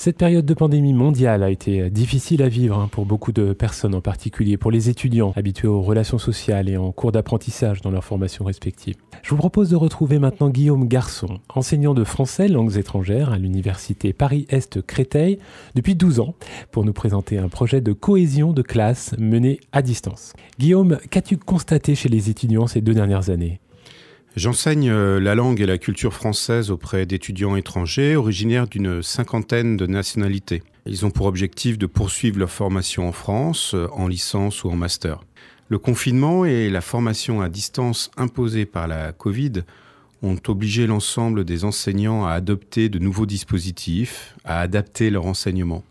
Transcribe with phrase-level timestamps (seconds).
[0.00, 3.96] Cette période de pandémie mondiale a été difficile à vivre hein, pour beaucoup de personnes,
[3.96, 8.04] en particulier pour les étudiants habitués aux relations sociales et en cours d'apprentissage dans leurs
[8.04, 8.94] formations respectives.
[9.24, 14.12] Je vous propose de retrouver maintenant Guillaume Garçon, enseignant de français langues étrangères à l'université
[14.12, 15.40] Paris-Est Créteil
[15.74, 16.36] depuis 12 ans,
[16.70, 20.32] pour nous présenter un projet de cohésion de classe mené à distance.
[20.60, 23.58] Guillaume, qu'as-tu constaté chez les étudiants ces deux dernières années?
[24.36, 29.86] J'enseigne euh, la langue et la culture française auprès d'étudiants étrangers originaires d'une cinquantaine de
[29.86, 30.62] nationalités.
[30.86, 34.76] Ils ont pour objectif de poursuivre leur formation en France, euh, en licence ou en
[34.76, 35.24] master.
[35.68, 39.64] Le confinement et la formation à distance imposée par la Covid
[40.22, 45.84] ont obligé l'ensemble des enseignants à adopter de nouveaux dispositifs, à adapter leur enseignement.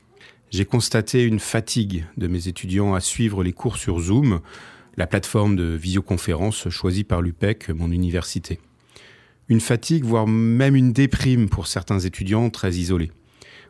[0.50, 4.40] J'ai constaté une fatigue de mes étudiants à suivre les cours sur Zoom,
[4.98, 8.60] la plateforme de visioconférence choisie par l'UPEC, mon université.
[9.48, 13.12] Une fatigue, voire même une déprime pour certains étudiants très isolés.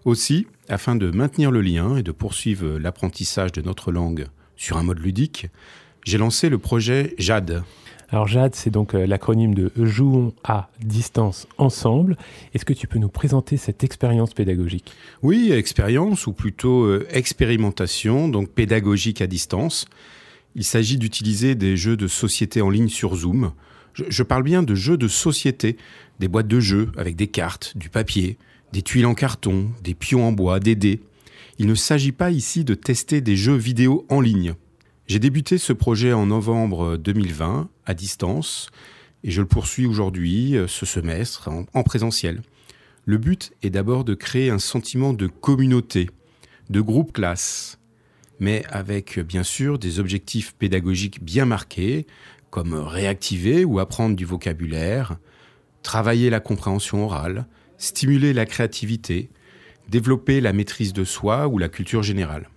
[0.05, 4.84] Aussi, afin de maintenir le lien et de poursuivre l'apprentissage de notre langue sur un
[4.84, 5.48] mode ludique,
[6.05, 7.63] j'ai lancé le projet JAD.
[8.10, 12.16] Alors JAD, c'est donc euh, l'acronyme de Jouons à distance ensemble.
[12.54, 14.94] Est-ce que tu peux nous présenter cette expérience pédagogique?
[15.21, 19.88] Oui, expérience ou plutôt euh, expérimentation, donc pédagogique à distance.
[20.58, 23.52] Il s'agit d'utiliser des jeux de société en ligne sur Zoom.
[23.94, 25.77] Je, parle bien de jeux de société,
[26.20, 28.40] des boîtes de jeux avec des cartes, du papier,
[28.74, 31.00] des tuiles en carton, des pions en bois, des dés.
[31.60, 34.55] Il ne s'agit pas ici de tester des jeux vidéo en ligne.
[35.05, 38.72] J'ai débuté ce projet en novembre 2020 à distance
[39.24, 42.41] et je le poursuis aujourd'hui, euh, ce semestre, en présentiel.
[43.05, 46.10] Le but est d'abord de créer un sentiment de communauté,
[46.72, 47.76] de groupe classe,
[48.40, 52.05] mais avec bien sûr des objectifs pédagogiques bien marqués,
[52.49, 55.18] comme réactiver ou apprendre du vocabulaire,
[55.84, 57.46] travailler la compréhension orale,
[57.77, 59.29] stimuler la créativité,
[59.90, 62.49] développer la maîtrise de soi ou la culture générale.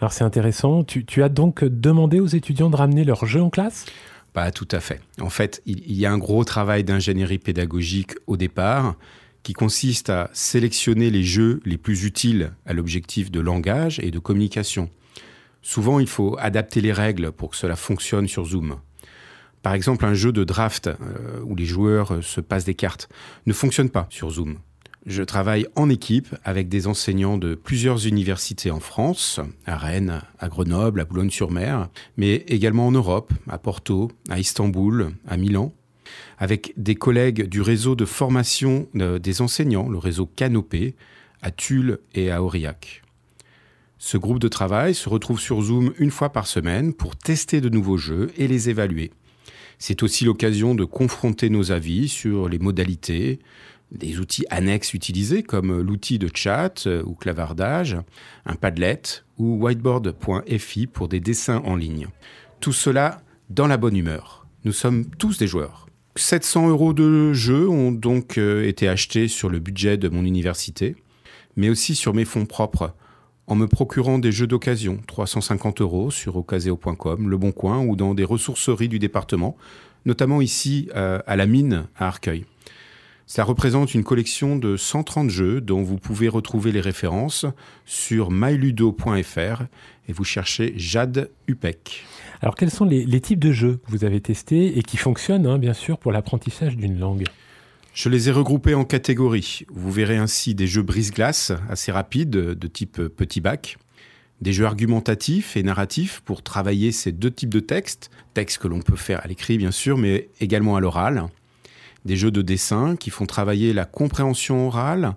[0.00, 3.86] Alors c'est intéressant, tu, as donc demandé aux étudiants de ramener leurs jeux en classe?
[4.32, 5.00] Pas tout à fait.
[5.20, 8.96] En fait, il y a un gros travail d'ingénierie pédagogique au départ,
[9.44, 14.18] qui consiste à sélectionner les jeux les plus utiles à l'objectif de langage et de
[14.18, 14.90] communication.
[15.66, 18.76] Souvent, il faut adapter les règles pour que cela fonctionne sur Zoom.
[19.62, 23.08] Par exemple, un jeu de draft euh, où les joueurs euh, se passent des cartes
[23.46, 24.58] ne fonctionne pas sur Zoom.
[25.06, 30.48] Je travaille en équipe avec des enseignants de plusieurs universités en France, à Rennes, à
[30.48, 31.88] Grenoble, à Boulogne-sur-Mer,
[32.18, 35.72] mais également en Europe, à Porto, à Istanbul, à Milan,
[36.36, 40.94] avec des collègues du réseau de formation des enseignants, le réseau Canopé,
[41.40, 43.03] à Tulle et à Aurillac.
[44.06, 47.70] Ce groupe de travail se retrouve sur Zoom une fois par semaine pour tester de
[47.70, 49.12] nouveaux jeux et les évaluer.
[49.78, 53.38] C'est aussi l'occasion de confronter nos avis sur les modalités,
[53.92, 57.96] des outils annexes utilisés comme l'outil de chat ou clavardage,
[58.44, 59.00] un Padlet
[59.38, 62.08] ou whiteboard.fi pour des dessins en ligne.
[62.60, 64.46] Tout cela dans la bonne humeur.
[64.66, 65.88] Nous sommes tous des joueurs.
[66.16, 70.94] 700 euros de jeux ont donc euh, été achetés sur le budget de mon université,
[71.56, 72.94] mais aussi sur mes fonds propres,
[73.46, 78.14] en me procurant des jeux d'occasion, 350 euros sur ocaseo.com, Le Bon Coin ou dans
[78.14, 79.56] des ressourceries du département,
[80.06, 82.44] notamment ici euh, à la mine à Arcueil.
[83.26, 87.46] Ça représente une collection de 130 jeux dont vous pouvez retrouver les références
[87.86, 89.62] sur myludo.fr
[90.08, 92.04] et vous cherchez Jade UPEC.
[92.42, 95.58] Alors, quels sont les, types de jeux que vous avez testés et qui fonctionnent, hein,
[95.58, 97.24] bien sûr, pour l'apprentissage d'une langue?
[97.94, 99.64] Je les ai regroupés en catégories.
[99.70, 103.78] Vous verrez ainsi des jeux brise-glace assez rapides de type petit bac,
[104.40, 108.80] des jeux argumentatifs et narratifs pour travailler ces deux types de textes, textes que l'on
[108.80, 111.28] peut faire à l'écrit bien sûr, mais également à l'oral,
[112.04, 115.14] des jeux de dessin qui font travailler la compréhension orale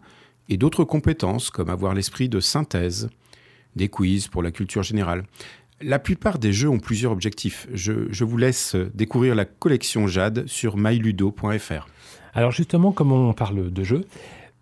[0.48, 3.10] et d'autres compétences comme avoir l'esprit de synthèse,
[3.76, 5.24] des quiz pour la culture générale.
[5.82, 7.68] La plupart des jeux ont plusieurs objectifs.
[7.74, 11.88] Je, vous laisse découvrir la collection Jade sur myludo.fr.
[12.38, 14.06] Alors justement, comme on parle de jeux,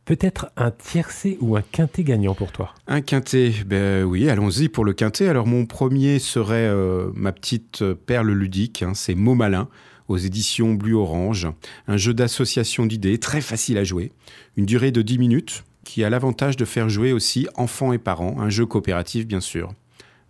[0.06, 2.74] peut-être un tiercé ou un quintet gagnant pour toi?
[2.88, 5.28] Un quintet, ben oui, allons-y pour le quintet.
[5.28, 9.68] Alors mon premier serait euh, ma petite perle ludique, hein, c'est Mots Malin
[10.08, 11.50] aux éditions Blue Orange,
[11.90, 14.14] un jeu d'association d'idées très facile à jouer,
[14.56, 18.38] une durée de 10 minutes qui a l'avantage de faire jouer aussi enfants et parents,
[18.40, 19.74] un jeu coopératif bien sûr.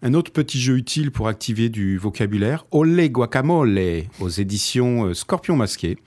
[0.01, 5.55] Un autre petit jeu utile pour activer du vocabulaire, Olé Guacamole, aux éditions euh, Scorpion
[5.55, 5.97] Masqué.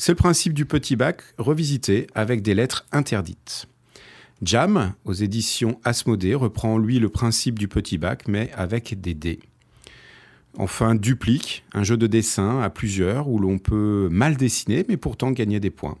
[0.00, 3.66] C'est le principe du petit bac revisité avec des lettres interdites.
[4.42, 9.40] Jam, aux éditions Asmodée, reprend lui le principe du petit bac, mais avec des dés.
[10.56, 15.32] Enfin, Duplique, un jeu de dessin à plusieurs où l'on peut mal dessiner, mais pourtant
[15.32, 15.98] gagner des points.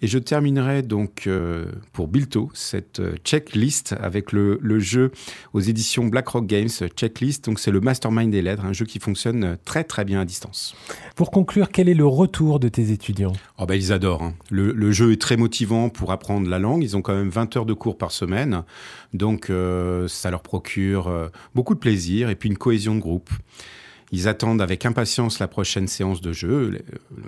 [0.00, 5.10] Et je terminerai donc euh, pour Bilto cette euh, checklist avec le, jeu
[5.54, 7.46] aux éditions BlackRock Games, Checklist.
[7.46, 10.76] Donc c'est le Mastermind des lettres, un jeu qui fonctionne très très bien à distance.
[11.16, 13.32] Pour conclure, quel est le retour de tes étudiants?
[13.58, 14.22] Oh ben, Ils adorent.
[14.22, 14.34] Hein.
[14.50, 16.84] Le, jeu est très motivant pour apprendre la langue.
[16.84, 18.62] Ils ont quand même 20 heures de cours par semaine.
[19.14, 23.30] Donc euh, ça leur procure beaucoup de plaisir et puis une cohésion de groupe.
[24.12, 26.78] Ils attendent avec impatience la prochaine séance de jeu.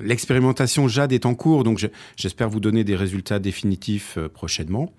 [0.02, 1.86] L'expérimentation JAD est en cours, donc
[2.16, 4.92] j'espère vous donner des résultats définitifs euh, prochainement.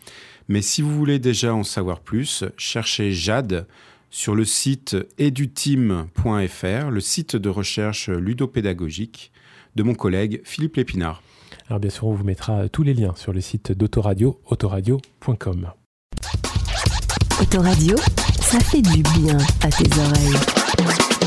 [0.47, 3.65] Mais si vous voulez déjà en savoir plus, cherchez JAD
[4.09, 9.31] sur le site eduteam.fr, le site de recherche ludopédagogique
[9.75, 11.23] de mon collègue Philippe Lépinard.
[11.67, 15.71] Alors bien sûr, on vous mettra tous les liens sur le site d'Autoradio, autoradio.com.
[17.41, 17.95] Autoradio,
[18.41, 21.20] ça fait du bien à tes oreilles.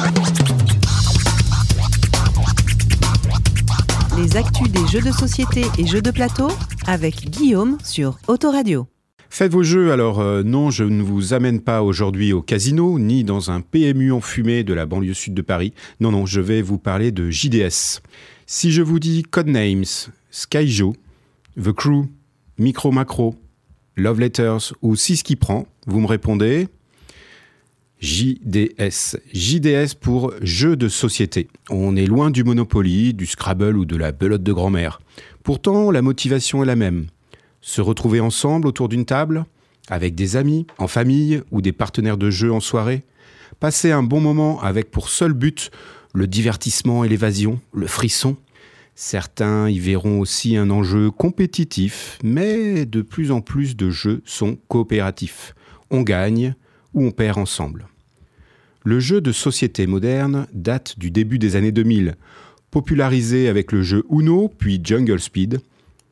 [4.17, 6.49] Les actus des jeux de société et jeux de plateau
[6.87, 8.87] avec Guillaume sur Autoradio.
[9.29, 13.25] Faites vos jeux, alors euh, non, je ne vous amène pas aujourd'hui au casino, ni
[13.25, 15.73] dans un PMU enfumé de la banlieue sud de Paris.
[15.99, 18.03] Non, non, je vais vous parler de JDS.
[18.47, 20.95] Si je vous dis Codenames, Skyjo,
[21.61, 22.07] The Crew,
[22.59, 23.35] Micro Macro,
[23.97, 26.69] Love Letters ou Si prend, vous me répondez
[28.05, 29.17] JDS.
[29.33, 31.49] JDS pour jeu de société.
[31.71, 35.01] On est loin du Monopoly, du Scrabble ou de la belote de grand-mère.
[35.43, 37.07] Pourtant, la motivation est la même.
[37.63, 39.47] Se retrouver ensemble autour d'une table,
[39.89, 43.05] avec des amis, en famille ou des partenaires de jeu en soirée.
[43.59, 45.71] Passer un bon moment avec pour seul but
[46.13, 48.37] le divertissement et l'évasion, le frisson.
[48.95, 54.59] Certains y verront aussi un enjeu compétitif, mais de plus en plus de jeux sont
[54.69, 55.55] coopératifs.
[55.91, 56.55] On gagne
[56.93, 57.87] ou on perd ensemble.
[58.87, 62.17] Le jeu de société moderne date du début des années 2000.
[62.71, 65.61] Popularisé avec le jeu Uno puis Jungle Speed,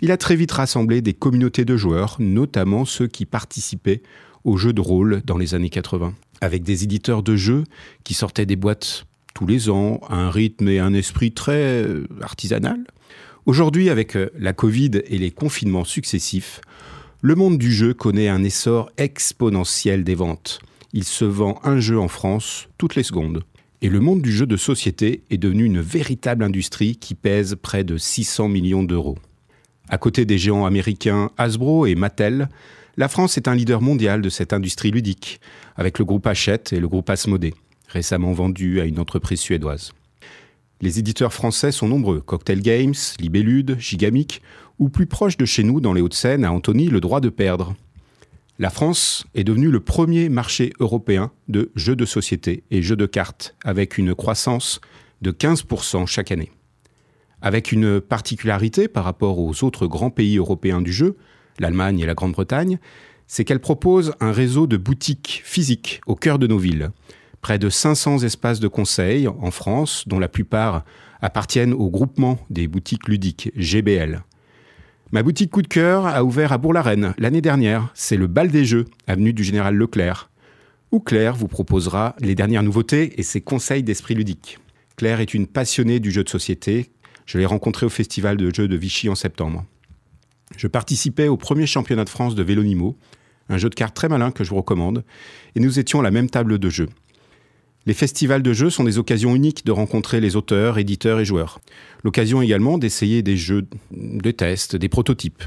[0.01, 4.01] il a très vite rassemblé des communautés de joueurs, notamment ceux qui participaient
[4.45, 7.65] aux jeux de rôle dans les années 80, avec des éditeurs de jeux
[8.05, 9.05] qui sortaient des boîtes
[9.35, 12.87] tous les ans, à un rythme et un esprit très euh, artisanal.
[13.45, 16.63] Aujourd'hui, avec euh, la Covid et les confinements successifs,
[17.21, 20.61] le monde du jeu connaît un essor exponentiel des ventes
[20.93, 23.43] il se vend un jeu en France toutes les secondes.
[23.81, 27.83] Et le monde du jeu de société est devenu une véritable industrie qui pèse près
[27.83, 29.19] de 600 millions d'euros.
[29.89, 32.49] À côté des géants américains Hasbro et Mattel,
[32.97, 35.41] la France est un leader mondial de cette industrie ludique,
[35.77, 37.55] avec le groupe Hachette et le groupe Asmodée,
[37.89, 39.93] récemment vendu à une entreprise suédoise.
[40.81, 44.43] Les éditeurs français sont nombreux, Cocktail Games, Libellude, Gigamic,
[44.79, 47.75] ou plus proche de chez nous dans les Hauts-de-Seine, à Antony, le droit de perdre,
[48.63, 53.07] la France est devenue le premier marché européen de jeux de société et jeux de
[53.07, 54.81] cartes, avec une croissance
[55.21, 56.53] de 15% chaque année.
[57.41, 61.17] Avec une particularité par rapport aux autres grands pays européens du jeu,
[61.59, 62.79] l'Allemagne et la Grande-Bretagne,
[63.27, 66.93] c'est qu'elle propose un réseau de boutiques physiques au cœur de nos villes.
[67.41, 70.85] Près de 500 espaces de conseil en France, dont la plupart
[71.21, 74.23] appartiennent au groupement des boutiques ludiques GBL.
[75.15, 77.91] Ma boutique coup de cœur a ouvert à Bourg-la-Reine l'année dernière.
[77.93, 80.31] C'est le bal des jeux, avenue du Général Leclerc,
[80.91, 84.59] où Claire vous proposera les dernières nouveautés et ses conseils d'esprit ludique.
[84.97, 86.93] Claire est une passionnée du jeu de société.
[87.27, 89.67] Je l'ai rencontrée au festival de jeux de Vichy en septembre.
[90.57, 92.97] Je participais au premier championnat de France de Vélonimo,
[93.51, 95.05] un jeu de cartes très malin que je vous recommande,
[95.55, 96.89] et nous étions à la même table de jeu.
[97.85, 101.61] Les festivals de jeux sont des occasions uniques de rencontrer les auteurs, éditeurs et joueurs.
[102.05, 105.43] L'occasion également d'essayer des jeux de test, des prototypes.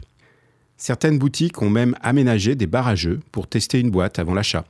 [0.76, 4.66] Certaines boutiques ont même aménagé des bars à jeux pour tester une boîte avant l'achat.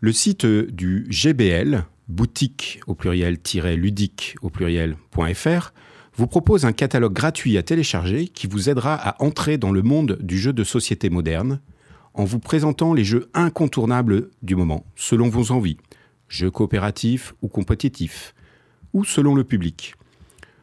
[0.00, 5.72] Le site du GBL, boutique au pluriel-ludique au pluriel.fr,
[6.16, 10.18] vous propose un catalogue gratuit à télécharger qui vous aidera à entrer dans le monde
[10.20, 11.60] du jeu de société moderne
[12.12, 15.78] en vous présentant les jeux incontournables du moment, selon vos envies
[16.34, 18.34] jeu coopératif ou compétitif,
[18.92, 19.94] ou selon le public.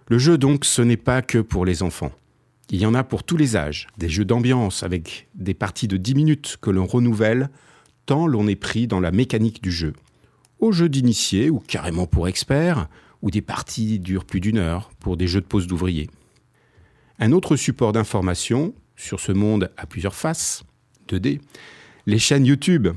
[0.10, 2.12] Le jeu donc, ce n'est pas que pour les enfants.
[2.70, 5.98] Il y en a pour tous les âges, des jeux d'ambiance avec des parties de
[5.98, 7.50] 10 minutes que l'on renouvelle
[8.06, 9.94] tant l'on est pris dans la mécanique du jeu.
[10.60, 12.90] Aux jeux d'initiés ou carrément pour experts,
[13.22, 16.10] ou des parties durent plus d'une heure pour des jeux de pause d'ouvriers.
[17.20, 20.64] Un autre support d'information sur ce monde à plusieurs faces,
[21.08, 21.40] 2D,
[22.08, 22.90] les chaînes YouTube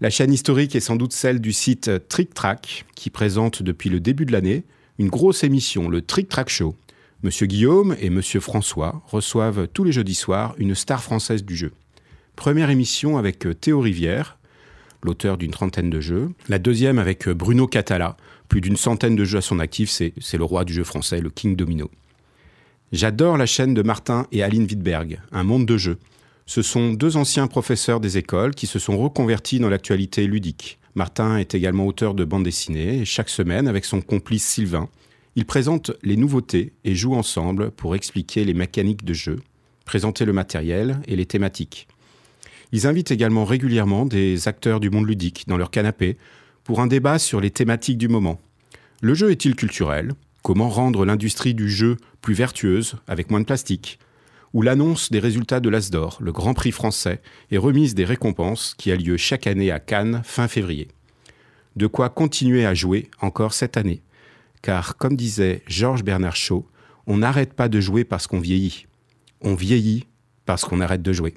[0.00, 4.00] la chaîne historique est sans doute celle du site Trick Track, qui présente depuis le
[4.00, 4.64] début de l'année
[4.98, 6.74] une grosse émission, le Trick Track Show.
[7.22, 11.72] Monsieur Guillaume et Monsieur François reçoivent tous les jeudis soirs une star française du jeu.
[12.36, 14.38] Première émission avec Théo Rivière,
[15.02, 16.30] l'auteur d'une trentaine de jeux.
[16.48, 18.16] La deuxième avec Bruno Catala,
[18.48, 21.30] plus d'une centaine de jeux à son actif, c'est le roi du jeu français, le
[21.30, 21.90] King Domino.
[22.92, 25.98] J'adore la chaîne de Martin et Aline Wittberg, Un monde de jeux.
[26.46, 30.78] Ce sont deux anciens professeurs des écoles qui se sont reconvertis dans l'actualité ludique.
[30.94, 34.88] Martin est également auteur de bande dessinée et chaque semaine, avec son complice Sylvain,
[35.36, 39.40] il présente les nouveautés et joue ensemble pour expliquer les mécaniques de jeu,
[39.84, 41.88] présenter le matériel et les thématiques.
[42.70, 46.16] Ils invitent également régulièrement des acteurs du monde ludique dans leur canapé
[46.62, 48.40] pour un débat sur les thématiques du moment.
[49.00, 50.12] Le jeu est-il culturel?
[50.42, 53.98] Comment rendre l'industrie du jeu plus vertueuse avec moins de plastique?
[54.54, 57.20] Ou l'annonce des résultats de l'Asdor, le Grand Prix français,
[57.50, 60.88] et remise des récompenses qui a lieu chaque année à Cannes fin février.
[61.74, 64.00] De quoi continuer à jouer encore cette année.
[64.62, 66.64] Car, comme disait Georges Bernard Shaw,
[67.08, 68.86] on n'arrête pas de jouer parce qu'on vieillit.
[69.40, 70.06] On vieillit
[70.46, 71.34] parce qu'on arrête de jouer.